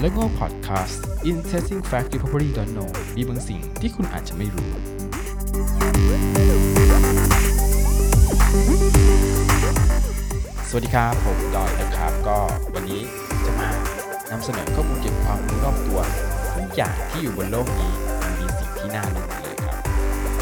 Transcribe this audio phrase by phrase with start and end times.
[0.00, 0.98] และก็ Podcast
[1.30, 4.70] Interesting Fact You Probably Don't Know มีบางสิ่งที่คุณอาจจะไม่รู้
[10.68, 12.38] สวัสดีครับ ผมดอยนะครับ ก็
[12.74, 13.00] วันนี้
[13.46, 13.70] จะมา
[14.30, 16.00] นำเสนอข้อมูลเกี่ยวกับความรู้รอบตัว
[16.54, 17.92] ทุกอย่างที่อยู่บนโลกนี้
[18.22, 19.78] มันมีสิ่งที่น่ารู้เลยครับ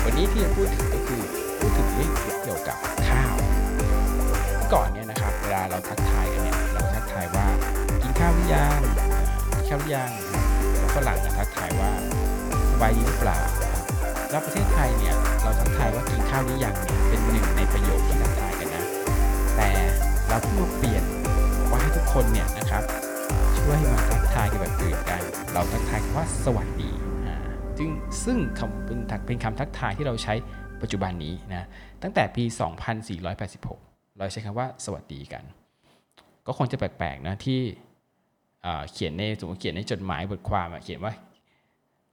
[0.05, 1.23] วันนี้ที่จะพูดถึงก็คือ
[1.59, 2.11] พูดถึงเรื่อง
[2.43, 2.77] เกี่ยวกับ
[3.09, 3.37] ข้าว
[4.73, 7.47] ก่อนเนี่ยนะครับ เวลาเราทักทายกันเนี่ยเราทักทายว่า
[8.03, 8.81] กินข้าวหรือยัง
[9.69, 10.11] ข้าวหรือยัง
[10.79, 11.91] แล้วฝรั่งจะทักทายว่า
[12.73, 13.39] สบายดีหรือเปล่า
[14.31, 18.85] แล้วประเทศไทยเนี่ยเราทักทายว่ากินข้าวหรือยังเนี่ยเป็นหนึ่งในประโยคที่ทักทายกันนะ
[19.57, 19.69] แต่
[20.29, 21.05] เราเพิ่งมาเปลี่ยน
[21.71, 22.83] ว่าให้ทุกคนเนี่ยนะครับ
[23.59, 25.23] ช่วยมาทักทายกันแบบอื่นกัน
[25.53, 26.91] เราทักทายคำว่าสวัสดี
[27.79, 27.91] ซึ่ง
[28.25, 30.35] ซึ่งคำเป็นเป็นคำทักทายที่เราใช้
[30.83, 31.67] ปัจจุบันนี้นะ
[32.03, 32.45] ตั้งแต่ปี
[33.31, 35.45] 2486 เราใช้คำว่าสวัสดีกัน
[36.47, 37.61] ก็คงจะแปลกๆนะที่
[38.93, 41.13] เขียนในสมมติเขียนในจดหมายบทความเขียนว่า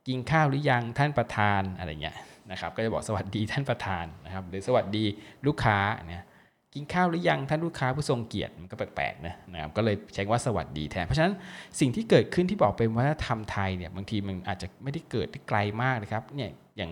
[0.08, 2.18] กินข้าวหรือยังท่านประธานอะไรเงี้ย
[2.52, 5.06] นะครับ ก็จะบอกสวัสดีท่านประธานนะครับ หรือสวัสดี
[5.48, 5.78] ลูกค้า
[6.10, 6.26] เนี่ย
[6.74, 11.34] กินข้าวหรือยังท่านลูกค้าผู้ทรงเกียรติมันก็แปลกๆนะนะครับก็เลยใช้ว่าสวัสดีแทนเพราะฉะนั้น
[11.80, 16.92] สิ่งที่เกิดขึ้นที่บอกเป็นวัฒนธรรมไทยเนี่ยบางทีมันอาจจะไม่ได้เกิดที่ไกลมากนะครับเนี่ยอย่าง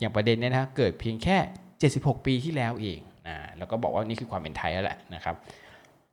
[0.00, 1.36] อย่างประเด็นเนี่ยนะเกิดเพียงแค่
[1.82, 5.34] 76 ปีที่แล้วเองนะแล้วก็บอกว่านี่คือความเป็นไทยแล้วแหละนะครับ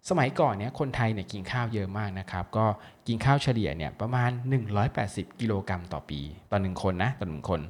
[0.09, 2.65] สมัยก่อนเนี่ยคนไทยเนี่ยกินข้าวเยอะมากนะครับ ก็
[3.07, 4.29] กินข้าวเฉลี่ยเนี่ยประมาณ
[4.85, 6.19] 180 กิโลกรัมต่อปี
[6.51, 7.61] ต่อหนึ่งคนนะต่อหนึ่งคน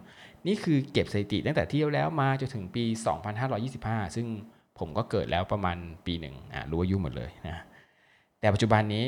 [0.47, 2.83] นี่คือเก็บสถิติตั้งแต่เที่ยวแล้วมาจนถึงปี
[3.49, 4.27] 2525 ซึ่ง
[4.79, 7.63] ผมก็เกิดแล้วประมาณปีหนึ่งอะรู้อายุหมดเลยนะ
[8.39, 9.05] แต่ปัจจุบันนี้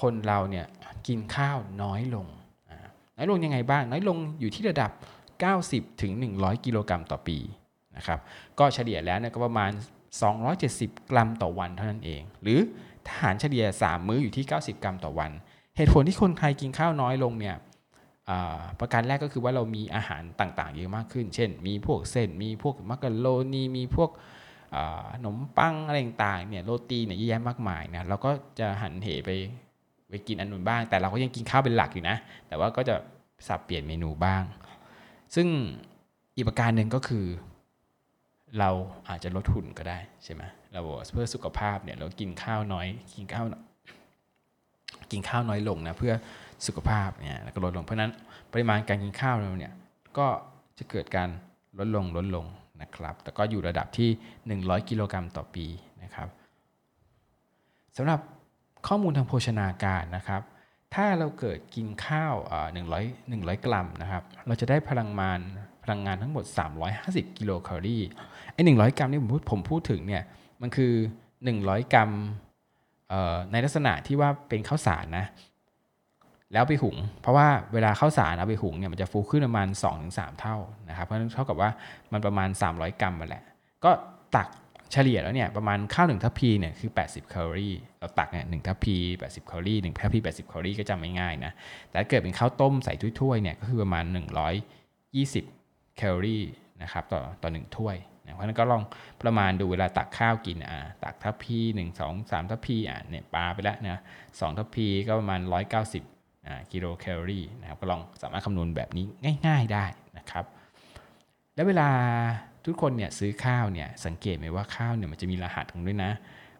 [0.00, 0.66] คนเราเนี่ย
[1.06, 2.26] กินข้าวน้อยลง
[2.70, 2.78] อ่า
[3.16, 4.90] น้อยลงยังไงบ้าง น้อยลงอยู่ที่ระดับ
[5.46, 7.38] 90ถึง100 กิโลกรัมต่อปี
[7.96, 8.18] นะครับ
[8.58, 9.70] ก็เฉลี่ยแล้วเนี่ยก็ประมาณ
[10.24, 12.58] 270 กรัมต่อวันเท่านั้นเอง หรือ
[13.08, 15.30] ทหารเฉลี่ย 3 มื้ออยู่ที่ 90 กรัมต่อวัน
[15.76, 17.56] เหตุผลที่คนไทยกินข้าวน้อยลงเนี่ย
[18.80, 24.10] ประการแรกก็คือว่าเรามีอาหารต่างๆ เยอะมากขึ้น เช่น มีพวกเส้น มีพวกมักกะโรนี มีพวก
[25.14, 29.30] ขนมปังอะไรต่างๆ เนี่ยโรตีเนี่ยเยอะแยะมากมายนะ เราก็จะหันเหไป
[30.08, 32.16] ไปกินอันนู้นบ้าง แต่เราก็ยังกินข้าวเป็นหลักอยู่นะ
[32.48, 32.94] แต่ว่าก็จะ
[33.46, 34.42] สับเปลี่ยนเมนูบ้าง
[35.34, 35.48] ซึ่ง
[36.36, 37.26] อีกประการหนึ่งก็คือ
[38.58, 38.70] เรา
[39.08, 43.44] อาจจะลดหุ่นก็ได้ใช่ไหมเราบอกเพื่อสุขภาพเนี่ยเรากินข้าวน้อยกินข้าว
[45.10, 46.12] กินข้าวน้อยลงนะเพื่อ
[46.66, 48.12] สุขภาพเนี่ยแล้วก็ลดลงเพราะนั้น
[48.52, 49.72] ปริมาณการกินข้าวเราเนี่ย
[50.18, 50.26] ก็
[50.78, 51.28] จะเกิดการ
[51.78, 52.46] ลดลงลดลง
[52.82, 54.10] นะครับ แต่ก็อยู่ระดับที่
[54.70, 55.66] 100 กิโลกรัมต่อปี
[56.02, 56.28] นะครับ
[57.96, 58.20] สำหรับ
[58.86, 60.42] ข้อมูลทางโภชนาการนะครับ
[60.94, 62.34] ถ้าเราเกิดกินข้าว
[62.72, 65.40] หนึ่งร้อยหนึ่งร้อยกรัมนะครับ เราจะได้พลังงาน
[65.86, 66.44] พลังงานทั้งหมด
[66.92, 68.02] 350 กิโลแคลอรี่
[68.52, 70.22] ไอ้หนึ่งกรัมนี่ผมพูดผมพูดถึงเนี่ย
[70.62, 70.92] มันคือ
[71.42, 72.10] 100 กรัม
[73.08, 75.26] เอ่อในลักษณะที่ว่าเป็นข้าวสารนะ
[76.52, 79.68] แล้วไปหุง เพราะว่าเวลาข้าวสารเอาไปหุงเนี่ยมันจะฟูขึ้นประมาณ
[80.04, 80.56] 2-3 เท่า
[80.88, 81.70] นะครับเพราะฉะนั้นเท่ากับว่า
[82.12, 83.42] มันประมาณ 300 กรัมมาแหละ
[83.84, 83.90] ก็
[84.36, 84.48] ตัก
[84.92, 91.52] เฉลี่ยแล้วเนี่ยประมาณข้าวหนึ่งทัพพีเนี่ยคือ 80 แคลอรี่เราตักเนี่ยหนึ่งทัพพี80 แคลอรี่หนึ่งทัพพี 80 แคลอรี่ก็จำไม่ง่ายนะ
[91.88, 94.04] แต่ถ้าเกิดเป็นข้าวต้มใส่ถ้วยๆเนี่ยก็คือประมาณ
[94.70, 95.65] 120
[95.96, 96.44] แคลอรี่
[96.82, 98.82] นะครับต่อต่อหนึ่งถ้วยนะเพราะฉะนั้นก็ลอง
[99.22, 104.00] ประมาณดูเวลาตักข้าวกินอ่าตักทัพพีหนึ่งสองสามทัพพีอะเนี่ยปาไปแล้วนะ
[104.40, 105.40] สองทัพพีก็ประมาณ
[105.94, 109.04] 190อ่ากิโลแคลอรี่นะครับก็ลองสามารถคำนวณแบบนี้
[109.46, 109.84] ง่าย ๆได้
[110.18, 110.44] นะครับ
[111.54, 111.88] แล้วเวลา
[112.64, 116.10] ทุกคนเนี่ยซื้อข้าวเนี่ยสังเกตไหมว่าข้าวเนี่ยมันจะมีรหัสของด้วยนะ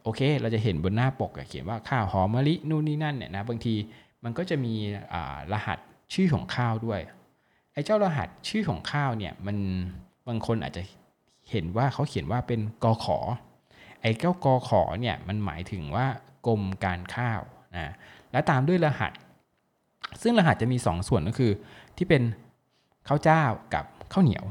[0.03, 3.75] โอเค เราจะเห็นบนหน้าปกเขียนว่าข้าวหอมมะลินู่นนี่นั่นเนี่ยนะบางที
[4.25, 4.75] มันก็จะมี
[5.53, 5.79] รหัส
[6.15, 7.01] ชื่อของข้าวด้วย
[7.77, 9.57] ไอ้เจ้ารหัสชื่อของข้าวเนี่ยมัน
[10.29, 10.83] บางคนอาจจะ
[11.51, 13.19] เห็นว่าเขาเขียนว่าเป็นกอขอ
[14.01, 16.07] ไอ้เจ้ากอขอเนี่ยมันหมายถึงว่า
[16.47, 17.41] กรมการข้าว
[17.77, 17.93] นะ
[18.33, 19.13] แล้วตามด้วยรหัส
[20.23, 21.53] ซึ่งรหัสจะมี2ส่วนก็คือ
[21.97, 22.23] ที่เป็น
[23.09, 23.43] ข้าวเจ้า
[23.75, 24.45] กับข้าวเหนียว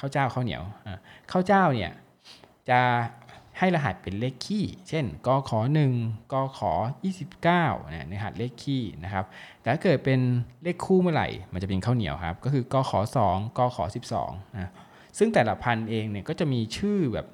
[0.00, 0.62] ข้าวเจ้าข้าวเหนียว
[1.30, 1.92] ข้าวเจ้าเนี่ย
[2.70, 2.80] จะ
[3.58, 5.60] ให้รหัสเป็นเลขคี่ เช่นกขอ
[5.96, 6.72] 1กขอ
[7.30, 7.42] 29
[7.90, 9.24] เนี่ยรหัสเลขคี่นะครับ
[9.60, 10.20] แต่ถ้าเกิดเป็น
[10.62, 13.84] เลขคู่เมื่อไหร่ มันจะเป็นข้าวเหนียวครับ ก็คือกขอ2กขอ
[14.20, 14.70] 12นะ
[15.18, 17.26] ซึ่งแต่ละพันเองเนี่ยก็จะมีชื่อแบบ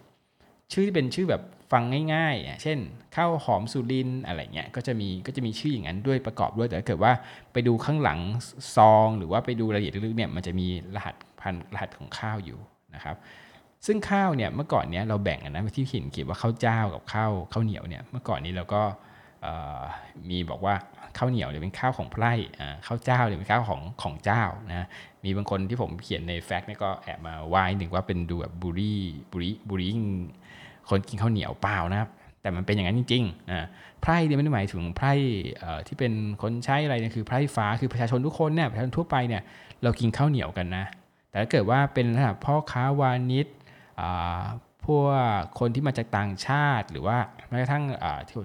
[0.72, 1.82] ชื่อที่เป็นชื่อแบบฟัง
[2.14, 2.78] ง่ายๆอะเช่น
[3.16, 7.12] ข้าวหอมสุรินอะไรเงี้ย ก็จะมีก็จะมีชื่ออย่างนั้นด้วยประกอบด้วย แต่ถ้าเกิดว่า
[7.52, 8.18] ไปดูข้างหลัง
[8.76, 12.58] ซอง หรือว่าไปดูรายละเอียดลึกๆเนี่ย มันจะมีรหัสพันรหัสของข้าวอยู่
[12.94, 13.16] นะครับ
[13.86, 18.82] ซึ่งข้าวเนี่ยเมื่อก่อนเนี้ยเราแบ่งกันนะที่เขียนเขียนว่าข้าวเจ้ากับข้าวข้าวเหนียวเนี่ยเมื่อก่อนนี้เราก็
[20.30, 20.74] มีบอกว่า
[21.16, 22.32] ข้าวเหนียวเนี่ยเป็นข้าวของไพร่
[22.86, 24.86] ข้าวเจ้าเนี่ยเป็นข้าวของของเจ้านะ
[25.24, 28.94] มีบางคนที่ผมเขียนในแฟกต์เนี่ยก็แอบมาว่าหนึ่งว่าเป็นดูแบบบุรี
[29.32, 29.86] บุรีบุรี
[30.88, 32.10] คนกินข้าวเหนียวเปล่านะครับ
[32.42, 33.64] แต่มันเป็นอย่างนั้นจริงๆอ่า
[34.02, 35.12] ไพร่เนี่ยไม่ได้หมายถึงไพร่
[35.86, 39.42] ที่เป็นคนใช้อะไรเนี่ยคือไพร่ฟ้าคือประชาชนทุกคนเนี่ยประชาชนทั่วไปเนี่ย
[39.82, 40.84] เรากินข้าวเหนียวกันนะ
[41.30, 43.46] แต่ถ้าเกิดว่าเป็นระดับพ่อค้าวานิช
[44.86, 47.84] พวกคนที่มาจากต่างชาติ หรือว่าแม้กระทั่ง
[48.28, 48.36] ที่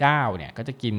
[0.00, 0.94] เจ้าเนี่ยก็จะกิน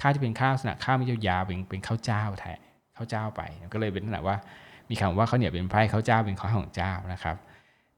[0.00, 2.58] ข้าวที่เป็นข้าวลักษณะข้าวไม่ยาวๆเป็นเป็นข้าวเจ้าแทน
[2.96, 4.36] ข้าวเจ้าไป ก็เลยเป็นขนาดว่า
[4.90, 7.36] มีคำว่าเขาเนี่ยเป็นไพร่ข้าวเจ้าเป็นข้าวของเจ้านะครับ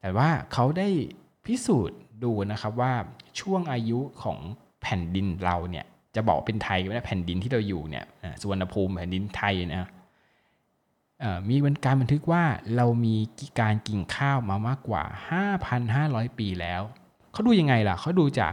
[0.00, 0.88] แต่ว่าเขาได้
[1.46, 2.92] พิสูจน์ดูนะครับว่า
[3.40, 4.38] ช่วงอายุของ
[4.82, 5.86] แผ่นดินเราเนี่ย
[6.16, 8.04] จะบอกเป็นไทยก็ได้แผ่นดินที่เราอยู่เนี่ย
[8.40, 9.88] สุวรรณภูมิแผ่นดินไทยนะ
[11.48, 12.44] มีการบันทึกว่า
[12.76, 13.16] เรามี
[13.60, 15.02] การกินข้าวมามากกว่า
[15.70, 16.82] 5,500 ปีแล้ว
[17.32, 18.52] เขาดูยังไงล่ะ เขาดูจาก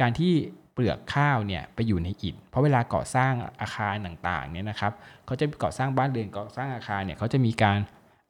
[0.00, 0.32] การที่
[0.72, 4.92] เปลือกข้าวเนี่ยไปอยู่ในอิฐ เพราะเวลาก่อสร้างอาคารต่างๆเนี่ยนะครับ
[5.26, 7.78] เขาจะก่อสร้างบ้านเรือนก่อสร้างอาคารเนี่ยเขาจะมีการ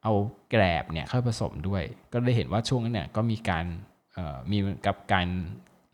[0.03, 0.13] เอา
[0.51, 3.65] แกลบเนี่ยเข้าผสมด้วย ก็ได้เห็นว่าช่วงนั้นเนี่ยก็มีการ
[4.51, 5.27] มีกับการ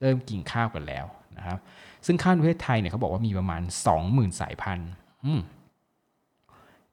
[0.01, 1.05] เริ่มกินข้าวกันแล้ว
[1.37, 1.59] นะครับ
[2.05, 3.61] ซึ่งข้าวในประเทศไทยเนี่ยเขาบอกว่ามีประมาณ
[4.01, 4.91] 20,000 สายพันธุ์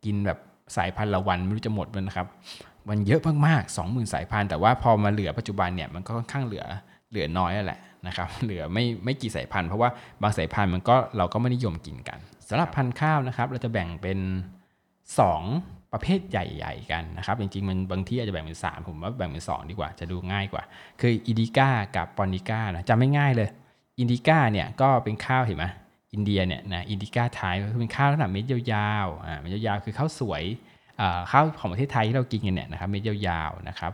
[0.04, 0.38] กินแบบ
[0.76, 2.26] สายพันธุ์ละวันไม่รู้จะหมดมันนะครับ
[2.88, 6.64] มันเยอะมากๆ20,000 สายพันธุ์แต่ว่าพอมาเหลือปัจจุบันเนี่ยมันก็ค่อนข้างเหลือ
[7.10, 9.90] เหลือน้อยแล้วแหละนะครับเหลือไม่ไม่กี่สายพันธุ์เพราะว่า
[10.22, 14.18] บางสายพันธุ์มันก็เราก็ไม่นิยมกินกันสำหรับพันธุ์ข้าวนะครับ เราจะแบ่งเป็น
[15.06, 20.62] 2 ประเภทใหญ่ๆกันนะครับ จริงๆมันบางที่อาจจะแบ่งเป็น 3 ผมว่าแบ่งเป็น 2 ดีกว่าจะดูง่ายกว่า
[21.00, 23.48] คือ Indica กับ Japonica นะจำไม่ง่ายเลย
[23.98, 25.66] Indica เนี่ยก็เป็นข้าวเห็นไหม
[26.12, 30.42] อินเดียเนี่ยนะ Indica ไทยก็คือเป็นข้าวลักษณะเม็ดยาวๆอ่าเม็ดยาวๆคือข้าวสวย
[31.30, 33.92] ข้าวของประเทศไทยที่เรากินกันเนี่ยนะครับเม็ดยาวๆนะครับ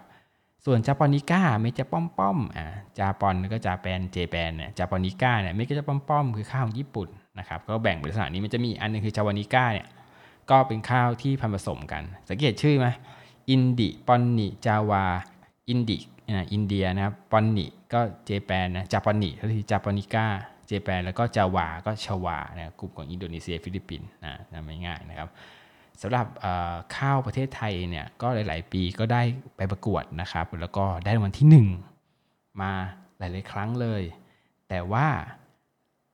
[0.64, 2.66] ส่วน Japonica เม็ดจะป้อมๆอ่า
[2.98, 7.08] Japon ก็ Japan Japan เนี่ย Japonica เนี่ยเม็ดก็จะป้อมๆคือข้าวของญี่ปุ่น
[7.38, 9.86] นะครับก็แบ่งเป็นลักษณะนี้มันจะมีอันนึงคือ Javanica เนี่ย
[10.50, 12.86] ก็เป็นข้าวที่พันธุ์ผสมกัน สังเกตชื่อไหม
[13.50, 15.04] อินดิปอนนิจาวา
[15.68, 15.98] อินดิ
[16.52, 25.28] อินเดียนะครับปอนนิก็ Japan นะจาปอนนิก็คือ Japonica Japan แล้วก็จาวาก็ชาวานะกลุ่มของอินโดนีเซียฟิลิปปินส์นะไม่ง่ายนะครับ
[26.02, 26.26] สำหรับ
[26.96, 29.22] ข้าวประเทศไทยเนี่ยก็หลาย ๆ ปีก็ได้
[29.56, 31.64] ไปประกวดนะครับ แล้วก็ได้รางวัลที่
[32.04, 32.72] 1 มา
[33.18, 34.02] หลาย ๆ ครั้งเลย
[34.68, 35.06] แต่ว่า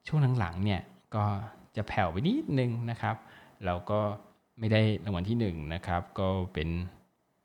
[0.07, 0.81] ช่วงหลัง ๆ เนี่ย
[1.15, 1.25] ก็
[1.77, 3.17] จะแผ่วไปนิดนึงนะครับ
[3.65, 4.01] เราก็
[4.59, 6.69] ไม่ได้รางวัลที่1นะครับก็เป็น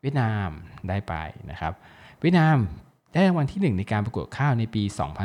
[0.02, 0.50] เวียดนาม
[0.90, 1.14] ได้ไป
[1.52, 1.74] นะครับ
[2.22, 2.58] เวียดนาม
[3.18, 4.84] ได้รางวัลที่ 1 ในการประกวดข้าวในปี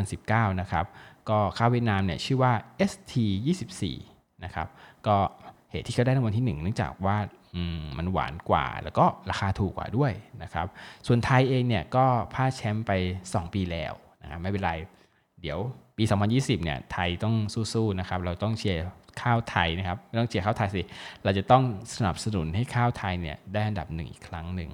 [0.09, 0.87] 2019 นะครับ
[1.29, 2.53] ก็ข้าวเวียดนามเนี่ยชื่อว่า
[2.91, 3.83] ST24
[4.45, 4.69] นะครับ
[5.07, 5.17] ก็
[5.71, 7.17] เหตุที่เขาได้รางวัลที่ 1 เนื่องจากว่า
[7.99, 10.67] มันหวานกว่า แล้วก็ราคาถูกกว่าด้วยนะครับ
[11.07, 12.93] ส่วนไทยเองเนี่ยก็พลาดแชมป์ไป
[13.25, 14.73] 2 ปีแล้วนะครับไม่เป็นไร
[15.43, 15.59] เดี๋ยว
[15.97, 17.35] ปี 2020 เนี่ยไทยต้อง
[17.73, 18.81] สู้ๆนะครับ เราต้องเชียร์
[19.23, 20.83] ข้าวไทยนะครับ ไม่ต้องเชียร์ข้าวไทยสิ
[21.25, 21.63] เราจะต้อง
[21.97, 24.71] สนับสนุนให้ข้าวไทยเนี่ยได้อันดับหนึ่งอีกครั้งหนึ่ง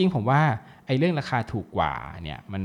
[0.00, 0.42] จริงผมว่า
[0.86, 1.92] ไอ้เรื่องราคาถูกกว่า
[2.22, 2.62] เนี่ยมัน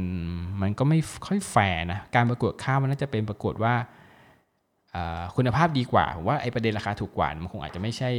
[0.62, 3.74] มันก็ไม่ค่อยแฟร์นะการประกวดข้าวมันน่าจะเป็นประกวดว่า
[5.36, 8.10] คุณภาพดีกว่าผมว่าไอ้ประเด็นราคาถูกกว่ามันคงอาจจะไม่ใช่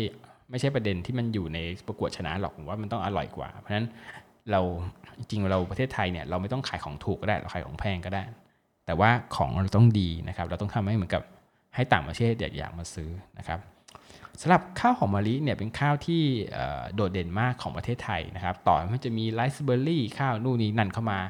[0.50, 3.86] ไม่ใช่ประเด็นที่มันอยู่ในประกวดชนะหรอกผมว่ามันต้องอร่อยกว่า เพราะฉะนั้น
[4.50, 4.60] เรา
[5.18, 8.22] จริงเราประเทศไทยเนี่ยเราไม่ต้องขายของถูกก็ได้เราขายของแพงก็ได้
[8.86, 11.22] แต่ว่าของเราต้องดีนะครับ เราต้องทำให้เหมือนกับ
[11.74, 13.60] ให้ต่างประเทศอยากมาซื้อนะครับ
[14.40, 16.22] สำหรับข้าวหอมมะลิเนี่ยเป็นข้าวที่
[16.94, 21.20] โดดเด่นมากของประเทศไทยนะครับ ต่อมันจะมีไรซ์เบอร์รี่ข้าวนู่นนี่นั่นเข้ามา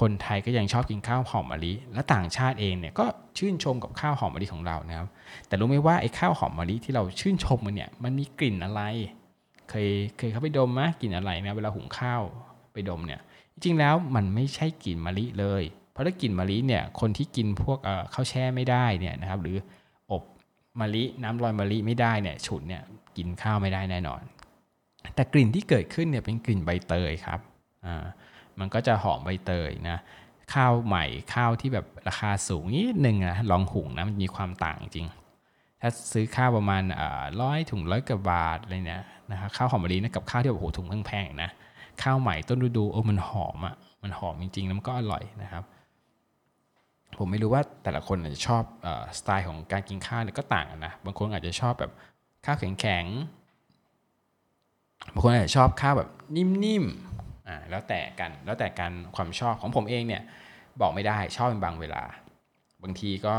[0.00, 3.04] คนไทยก็ยังชอบกินข้าวหอมมะลิและต่างชาติเองเนี่ยก็
[3.38, 5.08] ชื่นชมกับข้าวหอมมะลิของเรานะครับ
[5.46, 8.82] แต่รู้ไหมว่าไอ้ข้าวหอมมะลิที่เราชื่นชมมันเนี่ยมันมีกลิ่นอะไร
[9.70, 9.88] เคย
[10.18, 12.22] เคยเข้าไปดมไหมกลิ่นอะไรนะเวลาหุงข้าว
[12.72, 13.20] ไปดมเนี่ย
[13.52, 15.62] จริงๆแล้วมันไม่ใช่กลิ่นมะลิเลย
[15.92, 17.78] เพราะถ้ากลิ่นมะลิเนี่ยคนที่กินพวก
[18.14, 19.56] ข้าวแช่ไม่ได้เนี่ยนะครับหรือ
[20.80, 22.82] มะลิน้ำลอยมะลิไม่ได้เนี่ยฉุนเนี่ย
[23.16, 24.22] กินข้าวไม่ได้แน่นอน
[25.14, 27.40] แต่กลิ่นที่เกิดขึ้นเนี่ยเป็นกลิ่นใบเตยครับ
[27.86, 28.04] อ่า
[28.58, 29.98] มันก็จะหอมใบเตยนะ
[30.54, 31.04] ข้าวใหม่
[31.34, 35.06] ข้าวที่แบบราคาสูงนิดนึงนะลองหุงนะมันมีความต่างจริง
[35.80, 36.82] ถ้าซื้อข้าวประมาณ
[37.40, 41.50] ร้อยถุงร้อยกว่าบาทอะไรเนี่ยนะครับข้าวหอมมะลินะกับข้าวที่แบบโหถุงแพงๆนะ
[42.02, 45.64] ข้าวใหม่ต้นฤดูโอ้มันหอมอะ่ะมันหอมจริงๆแล้วมันก็อร่อยนะครับ
[47.18, 48.62] ผมไม่รู้ว่าแต่ละคนอาจจะชอบ
[49.18, 51.92] สไตล์ของการกินข้าวเนี่ยก็ต่างกันนะ บางคนอาจจะชอบแบบ
[52.44, 60.22] ข้าวแข็งๆ บางคนอาจจะชอบข้าวแบบนิ่มๆ อ่าแล้วแต่กัน แล้วแต่การความชอบของผมเองเนี่ย
[60.80, 62.02] บอกไม่ได้ชอบเป็นบางเวลา
[62.82, 63.36] บางทีก็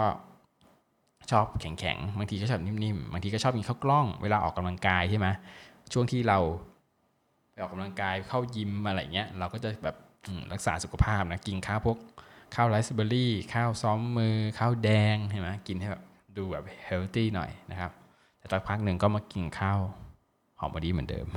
[1.32, 5.28] ชอบแข็งๆ บางทีก็ชอบนิ่มๆ บางทีก็ชอบมีข้าวกล้อง เวลาออกกำลังกายใช่ไหม
[5.94, 6.40] ช่วงที่เรา
[7.52, 9.96] ไปออกกำลังกายเข้ายิมอะไรเงี้ยเราก็จะแบบ
[10.54, 11.98] รักษาสุขภาพนะกินข้าวพวก
[12.56, 16.04] ข้าวไรซ์เบอร์รี่ ข้าวซ้อมมือ ข้าวแดงใช่ไหมกินให้แบบ
[16.38, 17.91] ดูแบบเฮลตี้หน่อยนะครับ
[18.39, 19.80] แต่ตอนพักหนึ่งก็มากินข้าว
[20.60, 21.28] หอมบอดีเหมือนเดิม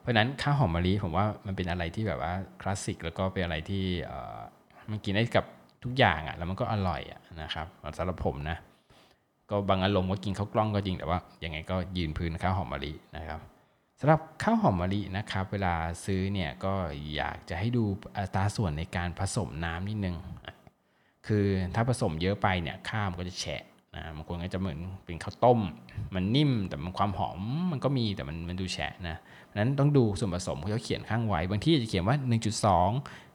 [0.00, 3.84] เพราะนั้นข้าวหอมมะลิผมว่ามันเป็นอะไรที่แบบว่าคลาสสิกแล้วก็เป็นอะไรที่
[4.90, 5.44] มันกินได้กับ
[5.84, 7.66] ทุกอย่างอะ่ะแล้วมันก็อร่อยอะนะครับ
[7.98, 8.56] สำหรับผมนะ
[9.50, 13.40] ก็บางอารมณ์ก็กินข้าวกล้องก็จริงแต่ว่ายังไงก็ยืนพื้นข้าวหอมมะลินะครับ
[14.00, 16.74] สำหรับข้าวหอมมะลินะครับ เวลาซื้อเนี่ยก็
[17.14, 17.84] อยากจะให้ดู
[18.16, 20.16] อัตราส่วนในการผสมน้ำนิดนึง
[21.26, 23.62] คือถ้าผสมเยอะไปเนี่ยข้าวมันก็จะแฉะ
[23.94, 25.60] นะบางคนก็จะเหมือนเป็นข้าวต้ม
[26.14, 27.40] มันนิ่มแต่มันความหอม
[27.72, 29.16] มันก็มีแต่มันมันดูแฉะนะ
[29.56, 32.28] นั้นต้องดูส่วนผสมเขาเขียนข้างไว้ บางที่จะเขียนว่า 1.2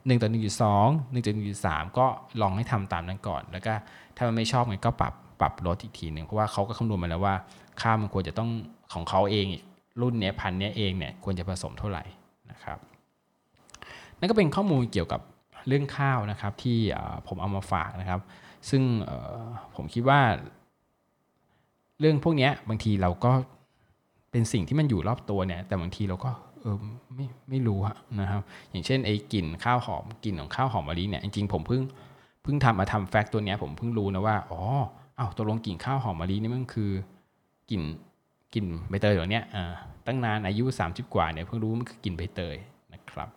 [0.06, 0.74] 1ต่อ1.2 1ต่อ
[1.84, 2.06] 1.3 ก็
[2.40, 3.74] ลองให้ทำตามนั้นก่อน แล้วก็
[4.16, 7.34] ถ้ามันไม่ชอบมันก็ปรับปรับลดอีกทีหนึ่งเพราะว่าเขาก็คำนวณมาแล้วว่า
[7.80, 8.50] ข้าวมันควรจะต้อง
[8.94, 9.46] ของเขาเอง
[10.00, 12.02] รุ่นเนี้ยพันเนี้ยเองเนี่ยควรจะผสมเท่าไหร่
[12.50, 12.78] นะครับ
[14.18, 15.20] นั่นก็เป็นข้อมูลเกี่ยวกับ
[15.68, 16.78] เรื่องข้าวนะครับที่
[17.26, 18.20] ผมเอามาฝากนะครับ
[18.70, 18.82] ซึ่ง
[19.76, 20.20] ผมคิดว่า
[22.00, 23.32] เรื่องพวกนี้บางทีเราก็
[24.30, 26.76] เป็นสิ่งที่มันอยู่รอบตัวเนี่ย แต่บางทีเราก็เออ
[27.14, 27.78] ไม่ไม่รู้
[28.20, 31.82] นะครับ อย่างเช่นไอ้กลิ่นข้าวหอมกลิ่นของข้าวหอมมะลิเนี่ยจริงๆผมเพิ่ง
[32.42, 34.60] เพิ่งทำมาทำแฟกต์ตัวเนี้ยผมเพิ่งรู้นะว่าอ๋อ
[35.16, 36.90] เอาวตกลงกลิ่นข้าวหอมมะลินี่มันคือ
[37.70, 37.82] กลิ่น
[38.54, 39.72] กลิ่นใบเตยเหล่านี้อ่า
[40.06, 42.56] ตั้งนานอายุ 30 กว่าเนี่ยเพิ่งรู้มันคือกลิ่นใบเตย
[42.94, 43.28] นะครับ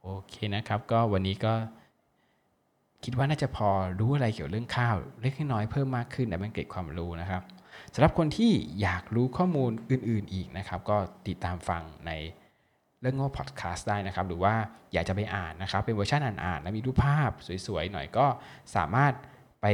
[0.00, 1.54] โอเคนะครับ ก็วันนี้ก็
[3.04, 3.68] คิดว่าน่าจะพอ
[4.00, 7.42] รู้อะไรเกี่ยวเรื่องข้าวเล็กน้อยเพิ่มมากขึ้นแต่มันเกิดความรู้นะครับ
[7.94, 10.96] สำหรับคนที่อยากรู้ข้อมูลอื่น ๆอีกนะครับ ก็
[11.28, 12.12] ติดตามฟังใน
[13.00, 14.54] เรื่องโง่พอดแคสต์ได้นะครับ หรือว่า
[14.92, 17.30] อยากจะไปอ่านนะครับ เป็นเวอร์ชันอ่านๆแล้วมีรูปภาพ
[17.66, 18.26] สวยๆหน่อยก็
[18.76, 19.12] สามารถ
[19.62, 19.66] ไป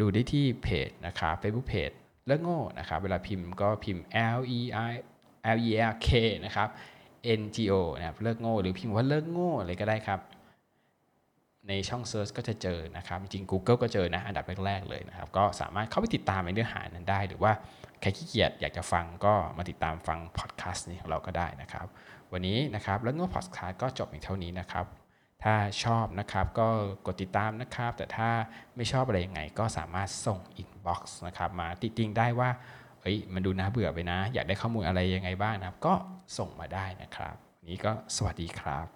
[0.00, 1.96] ดูได้ที่เพจนะครับ Facebook Page
[2.28, 4.04] ลิกโง่นะครับ เวลาพิมพ์ก็พิมพ์
[4.38, 4.92] L E I
[5.56, 6.08] L E R K
[6.44, 6.68] นะครับ
[7.40, 10.20] N G O นะครับเลิกโง่หรือพิมพ์ว่าเลิกโง่อะไรก็ได้ครับ
[11.68, 17.52] ในช่อง Search ก็จะเจอนะครับ จริง Google ก็เจอนะอันดับแรก ๆ เลยนะครับ ก็สามารถเข้าไปติดตามในเนื้อหานั้นได้ หรือว่า
[18.00, 21.86] ใครขี้เกียจอยากจะฟังก็มาติดตามฟังพอดแคสต์นี้ของเราก็ได้นะครับ
[22.32, 24.84] วันนี้นะครับแล้วก็พอดแคสต์ก็จบเพียงเท่านี้นะครับ
[25.44, 26.68] ถ้าชอบนะครับก็
[27.06, 28.30] กดติดตามนะครับ แต่ถ้า
[28.76, 32.50] ไม่ชอบอะไรยังไง ก็สามารถส่งอินบ็อกซ์นะครับมาติติงได้ว่า
[33.00, 35.94] เฮ้ยมันดูน่าเบื่อไปนะ อยากได้ข้อมูลอะไรยังไงบ้างนะครับ ก็
[36.38, 37.34] ส่งมาได้นะครับ
[37.70, 38.86] นี้ก็สวัสดีครับ